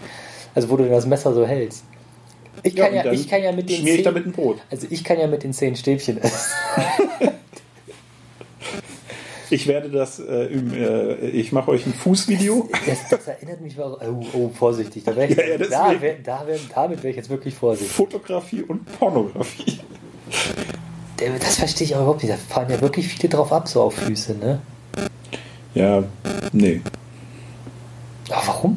[0.56, 1.84] Also wo du das Messer so hältst.
[2.62, 4.58] Ich Ja, kann ja, dann ich kann ja mit den schmier ich damit ein Brot.
[4.70, 6.52] Also ich kann ja mit den zehn Stäbchen essen.
[9.54, 10.74] Ich werde das äh, üben.
[10.74, 12.70] Äh, ich mache euch ein Fußvideo.
[12.88, 13.78] Das, das erinnert mich.
[13.78, 13.98] Oh,
[14.34, 15.04] oh vorsichtig.
[15.04, 17.96] Da wär ich, Ja, ja, da wär, da wär, damit wäre ich jetzt wirklich vorsichtig.
[17.96, 19.80] Fotografie und Pornografie.
[21.20, 22.34] Der- Das verstehe ich auch überhaupt nicht.
[22.34, 24.60] Da fahren ja wirklich viele drauf ab, so auf Füße, ne?
[25.76, 26.04] Ja,
[26.52, 26.82] nee,
[28.30, 28.76] Aber warum?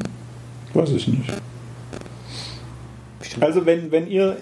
[0.75, 1.31] weiß ich nicht.
[3.41, 4.37] Also wenn, wenn ihr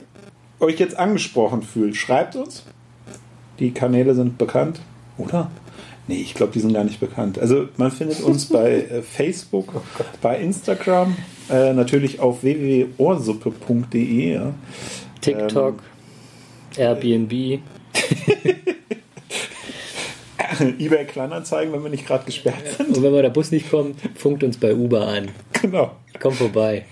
[0.61, 2.64] euch jetzt angesprochen fühlt, schreibt uns.
[3.59, 4.81] Die Kanäle sind bekannt,
[5.18, 5.51] oder?
[6.06, 7.38] Nee, ich glaube, die sind gar nicht bekannt.
[7.38, 9.82] Also man findet uns bei äh, Facebook,
[10.20, 11.16] bei Instagram,
[11.50, 14.34] äh, natürlich auf www.ohrsuppe.de.
[14.34, 14.52] Ja.
[15.20, 15.82] TikTok,
[16.76, 17.32] Airbnb.
[20.78, 22.96] eBay Kleinanzeigen, wenn wir nicht gerade gesperrt sind.
[22.96, 25.30] Und wenn mal der Bus nicht kommt, funkt uns bei Uber an.
[25.60, 25.92] Genau.
[26.20, 26.84] Komm vorbei.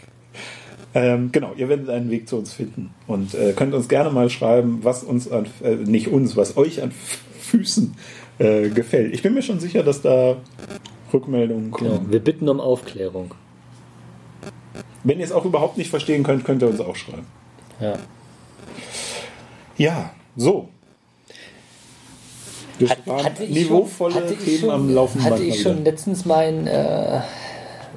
[0.95, 4.29] Ähm, genau, ihr werdet einen Weg zu uns finden und äh, könnt uns gerne mal
[4.29, 6.93] schreiben, was uns an, äh, nicht uns, was euch an
[7.41, 7.95] Füßen
[8.39, 9.15] äh, gefällt.
[9.15, 10.37] Ich bin mir schon sicher, dass da
[11.13, 11.91] Rückmeldungen kommen.
[11.91, 12.11] Genau.
[12.13, 13.35] Wir bitten um Aufklärung.
[15.05, 17.27] Wenn ihr es auch überhaupt nicht verstehen könnt, könnt ihr uns auch schreiben.
[17.81, 17.95] Ja.
[19.77, 20.69] Ja, so.
[22.79, 25.81] Das Hat- hatte ich niveauvolle schon- hatte ich Themen schon- am laufenden Hatte ich schon
[25.81, 25.91] wieder.
[25.91, 27.21] letztens mein, äh,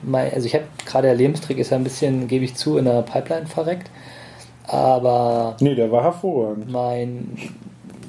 [0.04, 2.86] mein also ich habe gerade der Lebenstrick ist ja ein bisschen, gebe ich zu, in
[2.86, 3.90] der Pipeline verreckt.
[4.68, 6.72] Aber Nee, der war hervorragend.
[6.72, 7.38] mein,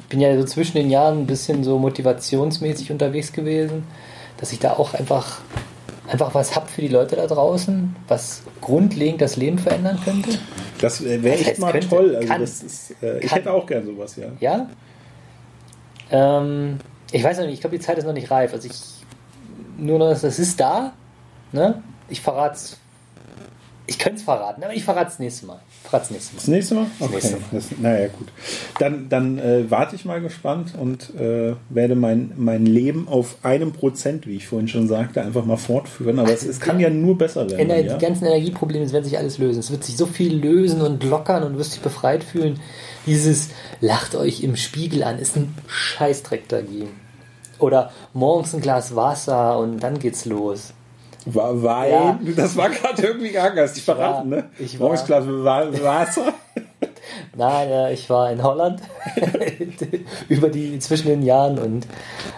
[0.08, 3.84] bin ja so zwischen den Jahren ein bisschen so motivationsmäßig unterwegs gewesen,
[4.38, 5.40] dass ich da auch einfach,
[6.08, 10.38] einfach was hab für die Leute da draußen, was grundlegend das Leben verändern könnte.
[10.80, 12.16] Das wäre echt mal könnte, toll.
[12.16, 14.26] Also kann, das ist, äh, ich hätte auch gern sowas, ja.
[14.40, 14.68] Ja?
[16.10, 16.78] Ähm,
[17.10, 18.52] ich weiß noch nicht, ich glaube, die Zeit ist noch nicht reif.
[18.52, 18.96] Also ich
[19.78, 20.92] nur noch, das ist da.
[21.52, 21.82] Ne?
[22.08, 22.76] Ich verrate es.
[23.86, 25.60] Ich könnte es verraten, aber ich verrate es nächstes Mal.
[25.88, 26.54] Verrate es nächstes Das Mal.
[26.54, 26.86] nächste Mal?
[27.00, 27.12] Okay.
[27.14, 27.40] nächste Mal.
[27.52, 28.28] Das, naja, gut.
[28.78, 33.72] Dann, dann äh, warte ich mal gespannt und äh, werde mein, mein Leben auf einem
[33.72, 36.18] Prozent, wie ich vorhin schon sagte, einfach mal fortführen.
[36.18, 37.60] Aber Also es, es kann ja nur besser werden.
[37.70, 37.94] Ener ja?
[37.96, 39.60] Die ganzen Energieprobleme, es wird sich alles lösen.
[39.60, 42.58] Es wird sich so viel lösen und lockern und du wirst dich befreit fühlen.
[43.06, 46.88] Dieses lacht euch im Spiegel an, ist ein Scheißdreck dagegen.
[47.58, 50.72] Oder morgens ein Glas Wasser und dann geht's los.
[51.26, 52.18] War, weil, Ja.
[52.36, 54.44] das war gerade irgendwie gegangen, hast dich verraten, ne?
[54.58, 56.32] ich war- Morgens Glas Wa- Wasser.
[57.36, 58.80] Nein, äh, ich war in Holland
[60.28, 61.86] über die zwischen den Jahren und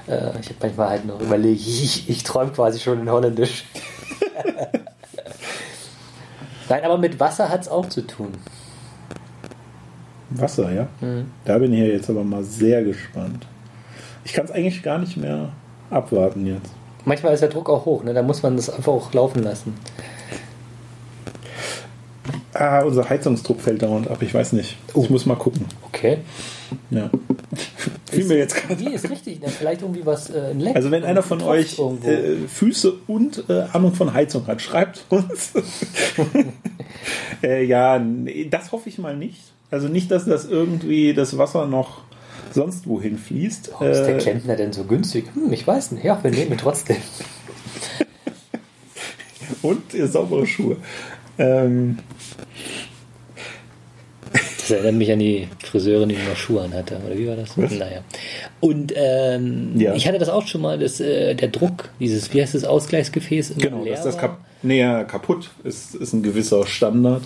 [0.07, 3.65] äh, ich habe manchmal halt noch überlegt, ich, ich träume quasi schon in Holländisch.
[6.69, 8.33] Nein, aber mit Wasser hat es auch zu tun.
[10.31, 10.87] Wasser, ja.
[11.01, 11.31] Mhm.
[11.45, 13.47] Da bin ich ja jetzt aber mal sehr gespannt.
[14.25, 15.51] Ich kann es eigentlich gar nicht mehr
[15.91, 16.71] abwarten jetzt.
[17.09, 18.13] Manchmal ist der Druck auch hoch, ne?
[18.13, 19.73] da muss man das einfach auch laufen lassen.
[22.53, 24.21] Ah, unser Heizungsdruck fällt dauernd ab.
[24.21, 24.77] Ich weiß nicht.
[24.95, 25.65] Ich muss mal gucken.
[25.87, 26.19] Okay.
[26.91, 27.09] Ja.
[28.11, 29.41] Fiel mir jetzt gerade Nee, ist richtig.
[29.41, 29.49] Ne?
[29.49, 30.77] Vielleicht irgendwie was, äh, Leck.
[30.77, 35.53] Also wenn einer von euch äh, Füße und äh, Ahnung von Heizung hat, schreibt uns.
[37.43, 39.41] äh, ja, nee, das hoffe ich mal nicht.
[39.71, 42.03] Also nicht, dass das irgendwie das Wasser noch
[42.53, 43.71] sonst wohin fließt.
[43.73, 45.27] Warum ist der Äh, Klempner denn so günstig?
[45.35, 46.05] Hm, ich weiß nicht.
[46.05, 46.97] Ja, wir nehmen ihn trotzdem.
[49.63, 50.77] und äh, saubere Schuhe.
[51.39, 51.99] Ähm,
[54.33, 57.01] Das erinnert mich an die Friseurin, die noch Schuhe an hatte.
[57.07, 57.57] Oder wie war das?
[57.57, 58.03] Naja.
[58.61, 59.95] Und ähm, Ja.
[59.95, 63.55] ich hatte das auch schon mal, dass, äh, der Druck, dieses, wie heißt das, Ausgleichsgefäß
[63.57, 67.23] genau, leer dass das kap ja, kaputt ist, ist ein gewisser Standard.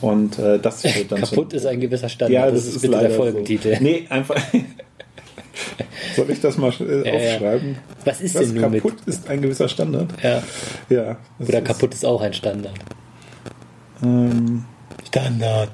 [0.00, 2.32] Und äh, das wird dann Kaputt ist ein gewisser Standard.
[2.32, 3.76] Ja, das, ist bitte der Folgentitel.
[3.76, 3.82] So.
[3.82, 4.36] Nee, einfach.
[6.16, 7.32] Soll ich das mal äh, Ja, ja.
[7.34, 7.78] aufschreiben?
[8.04, 8.82] Was ist Was denn nun mit?
[8.82, 10.10] kaputt ist ein gewisser Standard.
[10.22, 10.42] Ja.
[10.88, 11.16] Ja.
[11.38, 12.74] das Oder ist- kaputt ist auch ein Standard.
[14.02, 14.64] Ähm,
[15.06, 15.70] Standard.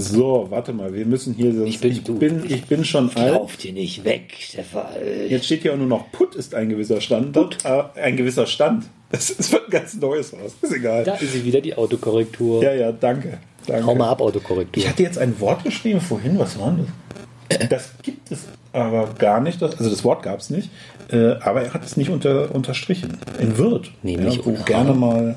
[0.00, 1.68] So, warte mal, wir müssen hier sonst.
[1.68, 2.18] Ich bin ich, du.
[2.18, 3.34] bin, ich bin schon alt.
[3.34, 4.86] Lauf dir nicht weg, Stefan.
[5.28, 7.58] Jetzt steht hier auch nur noch Put ist ein gewisser Standard.
[7.64, 8.84] Äh, ein gewisser Stand.
[9.10, 10.54] Das ist was ganz Neues raus.
[10.60, 11.04] Ist egal.
[11.04, 12.62] Da ist sie wieder, die Autokorrektur.
[12.62, 13.38] Ja, ja, danke.
[13.66, 13.86] danke.
[13.86, 14.82] Hau mal ab, Autokorrektur.
[14.82, 17.68] Ich hatte jetzt ein Wort geschrieben vorhin, was war das?
[17.70, 18.40] Das gibt es
[18.72, 19.62] aber gar nicht.
[19.62, 20.70] Also das Wort gab es nicht.
[21.10, 23.16] Äh, aber er hat es nicht unter, unterstrichen.
[23.40, 23.90] In Wirt.
[24.02, 25.36] Nämlich ja, wo gerne mal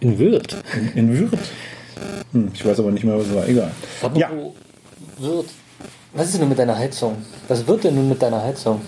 [0.00, 0.56] In Würth.
[0.76, 1.38] in, in Wirt.
[2.34, 3.48] Hm, ich weiß aber nicht mehr, was es war.
[3.48, 3.70] Egal.
[4.02, 4.54] Aber Ja, wo
[5.18, 5.46] wird.
[6.12, 7.16] Was ist denn mit deiner Heizung?
[7.48, 8.80] Was wird denn nun mit deiner Heizung?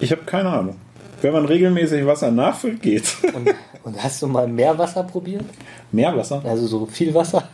[0.00, 0.76] ich habe keine Ahnung.
[1.22, 3.16] Wenn man regelmäßig Wasser nachfüllt, geht's.
[3.34, 3.48] Und,
[3.84, 5.44] und hast du mal Meerwasser probiert?
[5.92, 6.42] Meerwasser?
[6.44, 7.48] Also so viel Wasser?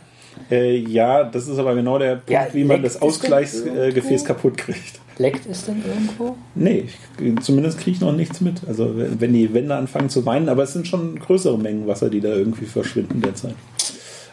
[0.49, 4.23] Äh, ja, das ist aber genau der Punkt, Ja, wie man das Ausgleichsgefäß irgendwo?
[4.25, 4.99] kaputt kriegt.
[5.17, 6.35] Leckt es denn irgendwo?
[6.55, 6.85] Nee,
[7.19, 8.61] ich, zumindest kriege ich noch nichts mit.
[8.67, 12.21] Also wenn die Wände anfangen zu weinen, aber es sind schon größere Mengen Wasser, die
[12.21, 13.55] da irgendwie verschwinden derzeit.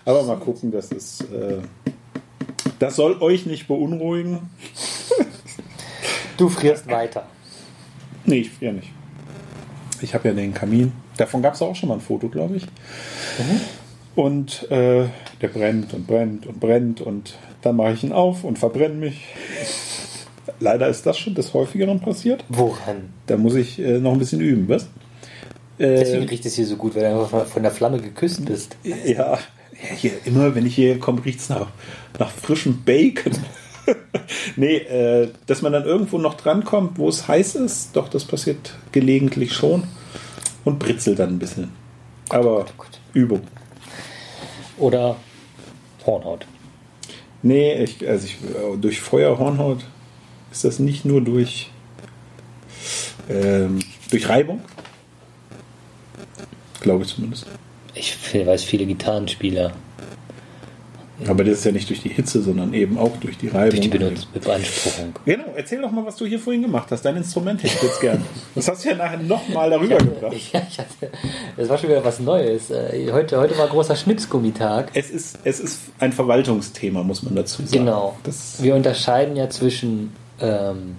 [0.09, 1.21] Aber mal gucken, das ist.
[1.21, 1.59] Äh,
[2.79, 4.49] das soll euch nicht beunruhigen.
[6.39, 7.27] Du frierst weiter.
[8.25, 8.89] Nee, ich friere nicht.
[10.01, 10.93] Ich habe ja den Kamin.
[11.19, 12.67] Davon gab es auch schon mal ein Foto, glaube ich.
[14.15, 15.09] Und äh,
[15.43, 19.25] der brennt und brennt und brennt und dann mache ich ihn auf und verbrenne mich.
[20.61, 22.45] Leider ist das schon des Häufigeren passiert.
[22.49, 23.11] Woran?
[23.27, 24.89] Da muss ich äh, noch ein bisschen üben, was?
[25.79, 28.77] Deswegen Äh, riecht es hier so gut, weil du einfach von der Flamme geküsst bist.
[29.05, 29.39] ja,
[29.83, 31.69] ja, hier, immer wenn ich hier komme, riecht es nach,
[32.19, 33.33] nach frischem Bacon.
[34.57, 38.75] nee, äh, dass man dann irgendwo noch drankommt, wo es heiß ist, doch, das passiert
[38.93, 39.85] gelegentlich schon.
[40.65, 41.73] Und britzelt dann ein bisschen.
[42.29, 43.01] Aber Gott.
[43.15, 43.43] Übung.
[44.77, 45.17] Oder
[46.05, 46.47] Hornhaut.
[47.43, 48.37] Nee, ich, also ich,
[48.81, 49.85] durch Feuer, Hornhaut
[50.51, 51.71] ist das nicht nur durch,
[53.31, 53.79] ähm,
[54.11, 54.61] durch Reibung.
[56.81, 57.47] Glaube ich zumindest.
[57.99, 59.73] Ich weiß viele Gitarrenspieler
[61.27, 63.71] Aber das ist ja nicht durch die Hitze, sondern eben auch durch die Reibung.
[63.71, 65.15] durch die Benutz Beanspruchung.
[65.25, 67.03] Genau, erzähl doch mal, was du hier vorhin gemacht hast.
[67.05, 68.25] Dein Instrument hätte ich jetzt gern.
[68.55, 70.33] Das hast du ja nachher nochmal darüber gebracht.
[70.33, 71.11] Ich, ja, ich hatte,
[71.57, 72.71] das war schon wieder was Neues.
[72.71, 74.91] Äh, Heute, heute war großer Schnipsgummitag.
[74.95, 77.85] Es ist, es ist ein Verwaltungsthema, muss man dazu sagen.
[77.85, 78.17] Genau.
[78.23, 80.97] Das, Wir unterscheiden ja zwischen ähm,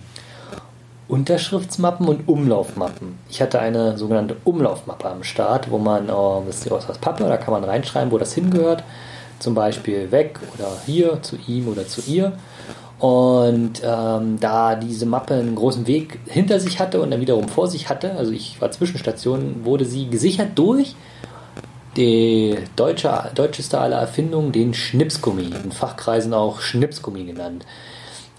[1.09, 3.17] Unterschriftsmappen und Umlaufmappen.
[3.29, 7.23] Ich hatte eine sogenannte Umlaufmappe am Start, wo man, oh, wisst ihr was, was Pappe,
[7.23, 8.83] da kann man reinschreiben, wo das hingehört.
[9.39, 12.33] Zum Beispiel weg oder hier, zu ihm oder zu ihr.
[12.99, 17.67] Und ähm, da diese Mappe einen großen Weg hinter sich hatte und dann wiederum vor
[17.67, 20.95] sich hatte, also ich war Zwischenstation, wurde sie gesichert durch
[21.95, 27.65] die deutsche, deutscheste aller Erfindungen, den Schnipsgummi, in Fachkreisen auch Schnipsgummi genannt.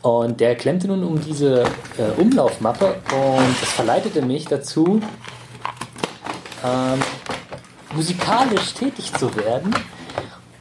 [0.02, 1.62] Und der klemmte nun um diese
[1.98, 5.00] äh, Umlaufmappe und das verleitete mich dazu,
[6.64, 7.00] ähm,
[7.94, 9.74] musikalisch tätig zu werden.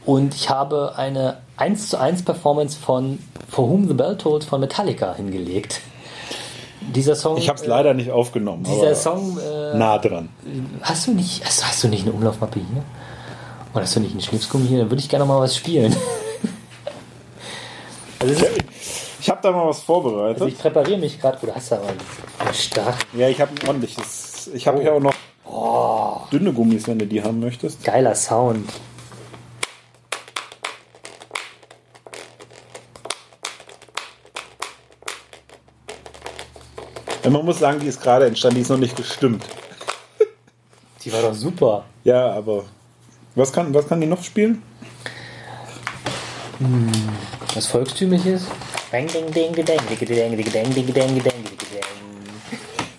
[0.05, 4.59] Und ich habe eine 1 zu 1 Performance von For Whom the Bell Tolls von
[4.59, 5.81] Metallica hingelegt.
[6.81, 7.37] Dieser Song.
[7.37, 8.63] ich habe es äh, leider nicht aufgenommen.
[8.63, 9.37] Dieser Song.
[9.37, 10.29] Äh, nah dran.
[10.81, 12.83] Hast du nicht, hast, hast du nicht eine Umlaufmappe hier?
[13.73, 14.79] Oder hast du nicht einen Schnipsgummi hier?
[14.79, 15.95] Dann würde ich gerne mal was spielen.
[18.19, 18.45] also,
[19.21, 20.41] Ich habe da mal was vorbereitet.
[20.41, 21.37] also ich präpariere mich gerade.
[21.41, 24.49] Oder hast du aber stark ja, ich habe ein ordentliches.
[24.53, 25.13] Ich habe hier auch noch
[25.51, 26.21] Oh.
[26.31, 27.83] dünne Gummis, wenn du die haben möchtest.
[27.83, 28.69] geiler Sound.
[37.23, 39.45] Ja, man muss sagen, die ist gerade entstanden, die ist noch nicht gestimmt.
[41.03, 41.85] Die war doch super.
[42.03, 42.65] Ja, aber
[43.35, 44.61] was kann, was kann die noch spielen?
[47.53, 48.43] Was volkstümliches?
[48.91, 51.33] Bang, ding, ding, ding, ding, ding, ding, ding, ding, ding, ding, ding.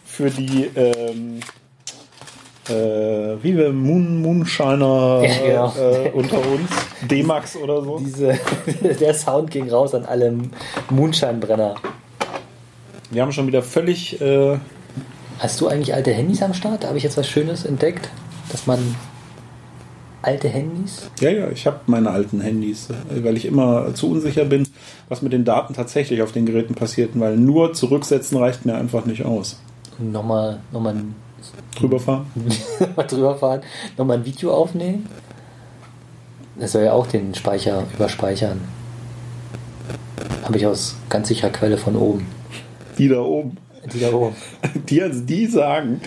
[0.04, 1.40] Für die ähm,
[2.68, 5.74] äh, wie wir Moon, Moonshiner Ja, genau.
[5.76, 6.70] äh, unter uns,
[7.08, 7.98] D-Max oder so.
[7.98, 8.38] Diese,
[9.00, 10.32] der Sound ging raus an alle
[10.90, 11.74] Moonshine-Brenner.
[13.10, 14.58] Wir haben schon wieder völlig äh,
[15.40, 16.84] Hast du eigentlich alte Handys am Start?
[16.84, 18.10] Da habe ich jetzt was Schönes entdeckt,
[18.52, 18.94] dass man
[20.22, 24.66] alte Handys Ja, ja, ich habe meine alten Handys, weil ich immer zu unsicher bin,
[25.08, 29.04] was mit den Daten tatsächlich auf den Geräten passiert, weil nur zurücksetzen reicht mir einfach
[29.06, 29.60] nicht aus.
[29.98, 30.94] nochmal noch mal,
[31.76, 32.26] Drüber fahren?
[32.80, 33.60] noch mal drüber fahren,
[33.96, 35.06] nochmal ein Video aufnehmen.
[36.58, 38.60] Das soll ja auch den Speicher überspeichern.
[40.44, 42.26] Habe ich aus ganz sicherer Quelle von oben.
[42.98, 43.56] Die da oben.
[43.94, 44.34] Die da oben.
[44.88, 46.00] Die, also die sagen.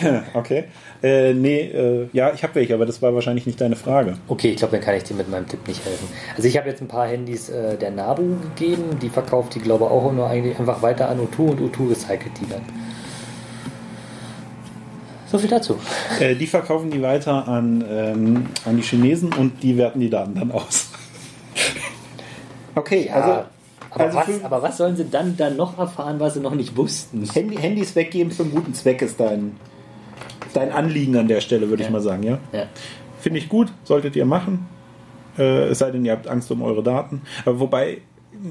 [0.34, 0.64] Okay.
[1.02, 4.16] Äh, nee, äh, ja, ich habe welche, aber das war wahrscheinlich nicht deine Frage.
[4.26, 6.08] Okay, ich glaube, dann kann ich dir mit meinem Tipp nicht helfen.
[6.36, 9.84] Also ich habe jetzt ein paar Handys äh, der Nabu gegeben, die verkauft die glaube
[9.84, 12.62] ich auch nur eigentlich einfach weiter an O2 und O2 recycelt die dann.
[15.30, 15.76] So viel dazu.
[16.18, 20.34] Äh, die verkaufen die weiter an, ähm, an die Chinesen und die werten die Daten
[20.34, 20.88] dann aus.
[22.74, 23.30] okay, Ja, also,
[23.90, 26.76] aber, also was, aber was sollen sie dann, dann noch erfahren, was sie noch nicht
[26.76, 27.28] wussten?
[27.32, 29.56] Handy, Handys weggeben für einen guten Zweck ist dein,
[30.54, 31.92] dein Anliegen an der Stelle, würde ich Ja.
[31.92, 32.38] mal sagen, ja.
[32.52, 32.64] Ja.
[33.20, 34.66] Finde ich gut, solltet ihr machen.
[35.38, 37.22] Äh, es sei denn, ihr habt Angst um eure Daten.
[37.44, 37.98] Aber wobei,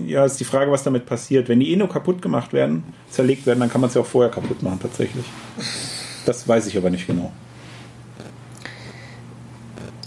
[0.05, 1.47] ja, ist die Frage, was damit passiert.
[1.49, 4.05] Wenn die eh nur kaputt gemacht werden, zerlegt werden, dann kann man es ja auch
[4.05, 5.25] vorher kaputt machen, tatsächlich.
[6.25, 7.31] Das weiß ich aber nicht genau.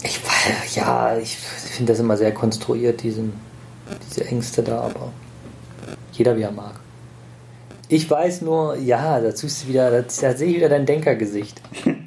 [0.03, 3.33] Ich, weiß- ja, ich finde das immer sehr konstruiert, diesen,
[4.09, 5.11] diese Ängste da, aber
[6.13, 6.79] jeder wie er mag.
[7.91, 11.61] Ich weiß nur, ja, da tust du wieder, da, sehe ich wieder dein Denkergesicht.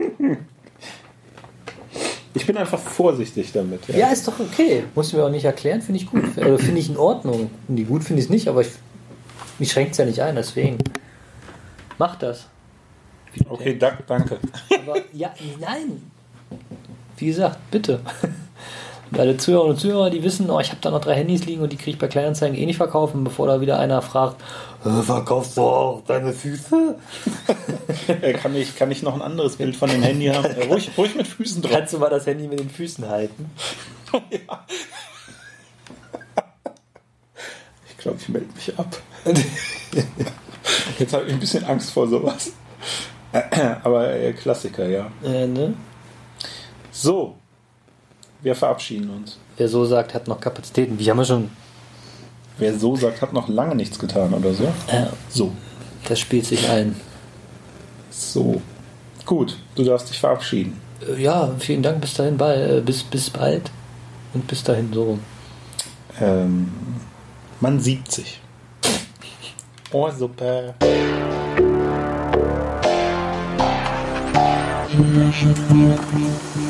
[2.36, 3.86] Ich bin einfach vorsichtig damit.
[3.86, 4.82] Ja, ist doch okay.
[4.96, 6.36] Musst du mir auch nicht erklären, finde ich gut.
[6.36, 7.48] Also finde ich in Ordnung.
[7.68, 8.70] Die gut finde ich es nicht, aber ich,
[9.60, 10.78] mich schränkt es ja nicht ein, deswegen.
[11.96, 12.48] Mach das.
[13.48, 14.40] Okay, da, danke.
[14.68, 16.10] Aber ja, nein.
[17.16, 18.00] Wie gesagt, bitte.
[19.16, 21.72] Alle Zuhörer und Zuhörer, die wissen, oh, ich habe da noch drei Handys liegen und
[21.72, 24.36] die kriege ich bei Kleinanzeigen eh nicht verkaufen, bevor da wieder einer fragt,
[25.02, 26.96] verkaufst du auch deine Füße?
[28.20, 30.44] Äh, kann, ich, kann ich noch ein anderes Bild von dem Handy haben?
[30.44, 31.72] Äh, ruhig, ruhig mit Füßen drauf.
[31.72, 33.50] Kannst du mal das Handy mit den Füßen halten?
[34.12, 34.64] ja.
[37.88, 39.00] Ich glaube, ich melde mich ab.
[40.98, 42.52] Jetzt habe ich ein bisschen Angst vor sowas.
[43.82, 45.10] Aber äh, Klassiker, ja.
[45.24, 45.72] Äh, ne?
[46.90, 47.36] So,
[48.44, 49.38] wir verabschieden uns.
[49.56, 50.98] Wer so sagt, hat noch Kapazitäten.
[50.98, 51.50] Wie haben wir schon.
[52.58, 54.64] Wer so sagt, hat noch lange nichts getan oder so.
[54.86, 55.52] Äh, So,
[56.08, 56.94] das spielt sich ein.
[58.10, 58.62] so.
[59.26, 60.78] Gut, du darfst dich verabschieden.
[61.08, 63.70] Äh, Ja, vielen Dank, bis dahin, bald, äh, bis, bis bald.
[64.34, 65.20] Und bis dahin so rum.
[66.20, 66.70] Ähm,
[67.60, 68.40] man sieht sich.
[69.92, 70.74] Oh, super.
[74.96, 76.63] Thank you.